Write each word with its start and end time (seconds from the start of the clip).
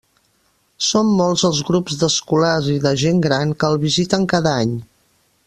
Són 0.85 1.11
molts 1.19 1.43
els 1.49 1.59
grups 1.67 1.99
d'escolars 2.05 2.71
i 2.77 2.79
de 2.87 2.95
gent 3.03 3.21
gran 3.27 3.53
que 3.61 3.71
el 3.75 3.79
visiten 3.85 4.27
cada 4.35 4.57
any. 4.65 4.75